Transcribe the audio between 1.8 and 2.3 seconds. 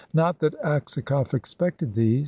these.